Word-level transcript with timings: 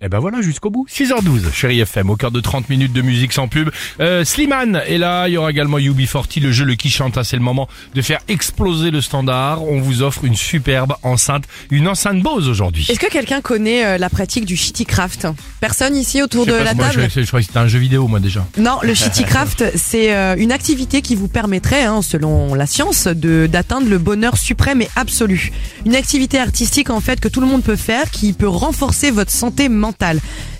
Et 0.00 0.08
ben 0.08 0.20
voilà, 0.20 0.40
jusqu'au 0.42 0.70
bout. 0.70 0.86
6h12, 0.88 1.52
chérie 1.52 1.80
FM, 1.80 2.08
au 2.08 2.14
cœur 2.14 2.30
de 2.30 2.38
30 2.38 2.68
minutes 2.68 2.92
de 2.92 3.02
musique 3.02 3.32
sans 3.32 3.48
pub. 3.48 3.68
Euh, 3.98 4.24
Slimane 4.24 4.80
est 4.86 4.96
là, 4.96 5.26
il 5.26 5.32
y 5.32 5.36
aura 5.36 5.50
également 5.50 5.76
UB40, 5.78 6.40
le 6.40 6.52
jeu 6.52 6.64
Le 6.64 6.76
Qui 6.76 6.88
Chante, 6.88 7.18
Ah, 7.18 7.24
c'est 7.24 7.34
le 7.36 7.42
moment 7.42 7.68
de 7.96 8.02
faire 8.02 8.20
exploser 8.28 8.92
le 8.92 9.00
standard. 9.00 9.64
On 9.64 9.80
vous 9.80 10.02
offre 10.02 10.24
une 10.24 10.36
superbe 10.36 10.94
enceinte, 11.02 11.46
une 11.72 11.88
enceinte 11.88 12.22
Bose 12.22 12.48
aujourd'hui. 12.48 12.86
Est-ce 12.88 13.00
que 13.00 13.10
quelqu'un 13.10 13.40
connaît 13.40 13.84
euh, 13.84 13.98
la 13.98 14.08
pratique 14.08 14.44
du 14.44 14.56
shittycraft 14.56 15.26
Personne 15.60 15.96
ici 15.96 16.22
autour 16.22 16.46
de 16.46 16.52
la 16.52 16.74
moi, 16.74 16.90
table? 16.90 17.08
je, 17.12 17.20
je 17.22 17.26
crois 17.26 17.40
que 17.40 17.46
c'était 17.46 17.58
un 17.58 17.66
jeu 17.66 17.80
vidéo, 17.80 18.06
moi, 18.06 18.20
déjà. 18.20 18.46
Non, 18.56 18.78
le 18.84 18.94
shittycraft, 18.94 19.64
c'est 19.74 20.14
euh, 20.14 20.36
une 20.38 20.52
activité 20.52 21.02
qui 21.02 21.16
vous 21.16 21.26
permettrait, 21.26 21.82
hein, 21.82 22.02
selon 22.02 22.54
la 22.54 22.66
science, 22.66 23.08
de 23.08 23.48
d'atteindre 23.50 23.88
le 23.88 23.98
bonheur 23.98 24.36
suprême 24.36 24.80
et 24.80 24.88
absolu. 24.94 25.50
Une 25.86 25.96
activité 25.96 26.38
artistique 26.38 26.90
en 26.90 27.00
fait 27.00 27.18
que 27.18 27.26
tout 27.26 27.40
le 27.40 27.48
monde 27.48 27.64
peut 27.64 27.74
faire, 27.74 28.12
qui 28.12 28.32
peut 28.32 28.46
renforcer 28.46 29.10
votre 29.10 29.32
santé 29.32 29.68
mentale. 29.68 29.87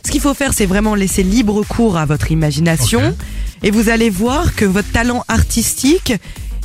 Ce 0.05 0.11
qu'il 0.11 0.21
faut 0.21 0.35
faire, 0.35 0.53
c'est 0.55 0.67
vraiment 0.67 0.95
laisser 0.95 1.23
libre 1.23 1.63
cours 1.65 1.97
à 1.97 2.07
votre 2.07 2.31
imagination, 2.31 3.15
et 3.63 3.71
vous 3.71 3.89
allez 3.89 4.11
voir 4.11 4.55
que 4.55 4.65
votre 4.65 4.91
talent 4.93 5.25
artistique. 5.29 6.15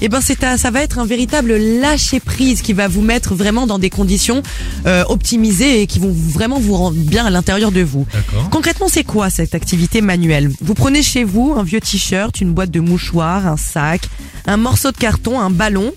Eh 0.02 0.10
ben 0.10 0.20
c'est 0.20 0.38
ça 0.58 0.70
va 0.70 0.82
être 0.82 1.00
un 1.00 1.06
véritable 1.06 1.56
lâcher 1.56 2.20
prise 2.20 2.62
qui 2.62 2.74
va 2.74 2.90
vous 2.90 3.02
mettre 3.02 3.36
vraiment 3.36 3.68
dans 3.68 3.80
des 3.80 3.90
conditions 3.90 4.44
euh, 4.86 5.06
optimisées 5.08 5.82
et 5.82 5.88
qui 5.88 6.00
vont 6.00 6.12
vraiment 6.12 6.60
vous 6.60 6.76
rendre 6.76 6.98
bien 6.98 7.26
à 7.26 7.30
l'intérieur 7.30 7.72
de 7.72 7.82
vous. 7.82 8.06
Concrètement, 8.52 8.88
c'est 8.90 9.06
quoi 9.06 9.30
cette 9.30 9.56
activité 9.56 10.02
manuelle? 10.02 10.52
Vous 10.62 10.74
prenez 10.74 11.04
chez 11.04 11.24
vous 11.24 11.54
un 11.56 11.64
vieux 11.64 11.80
t-shirt, 11.80 12.42
une 12.42 12.52
boîte 12.54 12.72
de 12.72 12.82
mouchoirs, 12.82 13.48
un 13.48 13.56
sac, 13.56 14.10
un 14.46 14.58
morceau 14.58 14.92
de 14.92 14.98
carton, 14.98 15.40
un 15.40 15.52
ballon, 15.52 15.94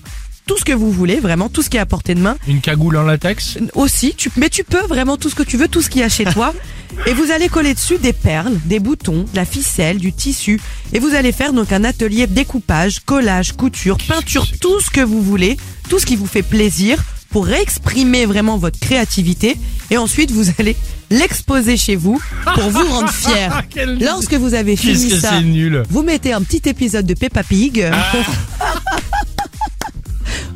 tout 0.47 0.57
ce 0.57 0.65
que 0.65 0.73
vous 0.73 0.93
voulez, 0.93 1.19
vraiment 1.19 1.49
tout 1.49 1.61
ce 1.61 1.69
qui 1.69 1.77
est 1.77 1.81
à 1.81 1.87
portée 1.87 2.15
de 2.15 2.21
main. 2.21 2.37
Une 2.47 2.61
cagoule 2.61 2.97
en 2.97 3.03
latex 3.03 3.59
Aussi, 3.75 4.15
tu, 4.17 4.31
mais 4.37 4.49
tu 4.49 4.63
peux 4.63 4.87
vraiment 4.87 5.17
tout 5.17 5.29
ce 5.29 5.35
que 5.35 5.43
tu 5.43 5.57
veux, 5.57 5.67
tout 5.67 5.83
ce 5.83 5.91
qu'il 5.91 6.03
y 6.03 6.05
a 6.05 6.09
chez 6.09 6.25
toi. 6.25 6.55
Et 7.07 7.13
vous 7.13 7.33
allez 7.33 7.49
coller 7.49 7.75
dessus 7.75 7.99
des 7.99 8.13
perles, 8.13 8.55
des 8.65 8.79
boutons, 8.79 9.25
de 9.31 9.37
la 9.37 9.45
ficelle, 9.45 9.99
du 9.99 10.13
tissu. 10.13 10.61
Et 10.93 11.01
vous 11.01 11.15
allez 11.15 11.33
faire 11.33 11.53
donc 11.53 11.73
un 11.73 11.83
atelier 11.83 12.29
découpage, 12.29 13.01
collage, 13.01 13.53
couture, 13.53 13.99
peinture, 13.99 14.47
tout 14.61 14.81
ce 14.81 14.89
que 14.89 15.01
vous 15.01 15.21
voulez, 15.21 15.57
tout 15.91 15.99
ce 15.99 16.07
qui 16.07 16.15
vous 16.15 16.27
fait 16.27 16.43
plaisir 16.45 17.03
pour 17.31 17.51
exprimer 17.51 18.25
vraiment 18.25 18.57
votre 18.57 18.79
créativité. 18.79 19.57
Et 19.91 19.99
ensuite, 19.99 20.31
vous 20.31 20.47
allez 20.59 20.77
l'exposer 21.11 21.77
chez 21.77 21.97
vous 21.97 22.21
pour 22.55 22.71
vous 22.71 22.87
rendre 22.87 23.11
fier. 23.13 23.63
Lorsque 24.01 24.35
vous 24.35 24.55
avez 24.55 24.77
fini 24.77 25.11
ça, 25.11 25.41
nul 25.41 25.83
vous 25.91 26.03
mettez 26.03 26.33
un 26.33 26.43
petit 26.43 26.69
épisode 26.69 27.05
de 27.05 27.15
Peppa 27.15 27.43
Pig. 27.43 27.91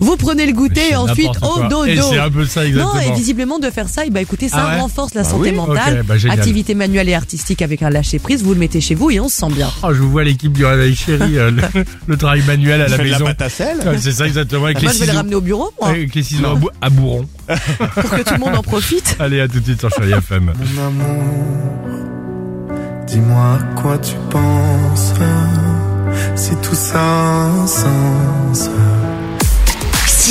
vous 0.01 0.17
prenez 0.17 0.47
le 0.47 0.53
goûter 0.53 0.91
et 0.91 0.97
ensuite 0.97 1.31
au 1.43 1.63
dodo. 1.63 1.85
Et 1.85 1.97
c'est 2.01 2.19
un 2.19 2.31
peu 2.31 2.45
ça, 2.47 2.67
exactement. 2.67 2.95
Non, 2.95 3.01
et 3.01 3.13
visiblement 3.17 3.59
de 3.59 3.71
faire 3.71 3.89
ça, 3.89 4.05
et 4.05 4.11
bah 4.11 4.21
écoutez, 4.21 4.49
ça 4.49 4.57
Ah 4.67 4.75
ouais 4.75 4.81
renforce 4.81 5.15
la 5.15 5.23
Bah 5.23 5.29
santé 5.29 5.51
oui, 5.51 5.57
mentale. 5.57 6.05
bah. 6.07 6.15
Activité 6.31 6.75
manuelle 6.75 7.09
et 7.09 7.15
artistique 7.15 7.63
avec 7.63 7.83
un 7.83 7.91
lâcher 7.91 8.19
prise, 8.19 8.43
vous 8.43 8.53
le 8.55 8.59
mettez 8.59 8.81
chez 8.81 8.95
vous 8.95 9.11
et 9.11 9.21
on 9.21 9.29
se 9.29 9.37
sent 9.37 9.51
bien. 9.51 9.71
Oh, 9.83 9.89
je 9.93 10.01
vous 10.01 10.11
vois 10.11 10.25
l'équipe 10.25 10.53
du 10.53 10.65
réveil 10.65 10.95
chéri, 10.97 11.39
euh, 11.39 11.51
le, 11.51 11.63
le 12.07 12.17
travail 12.17 12.43
manuel 12.47 12.81
à 12.83 12.89
la 12.89 12.99
maison. 12.99 13.25
la 13.27 13.31
Ouais, 13.91 13.99
C'est 13.99 14.13
ça 14.13 14.27
exactement 14.27 14.65
avec 14.65 14.83
Moi, 14.83 14.91
les 14.93 14.99
je 14.99 15.05
vais 15.05 15.11
le 15.13 15.17
ramener 15.17 15.35
au 15.35 15.41
bureau, 15.41 15.71
moi, 15.81 15.91
Avec 15.91 16.15
les 16.15 16.23
ciseaux 16.23 16.47
à, 16.47 16.55
bou- 16.55 16.71
à 16.81 16.91
bourron. 16.91 17.27
pour 17.95 18.11
que 18.11 18.23
tout 18.23 18.35
le 18.35 18.41
monde 18.41 18.55
en 18.57 18.63
profite. 18.63 19.17
Allez, 19.19 19.41
à 19.41 19.49
tout 19.49 19.61
de 19.61 19.65
suite 19.65 19.81
sur 19.81 19.91
Chérie 19.91 20.13
FM. 20.13 20.53
Mon 20.75 20.83
amour, 20.87 21.25
dis-moi 23.07 23.59
à 23.59 23.81
quoi 23.81 23.99
tu 23.99 24.15
penses 24.31 25.13
Si 26.37 26.51
tout 26.63 26.75
ça 26.75 26.99
a 27.01 27.45
un 27.63 27.67
sens 27.67 28.71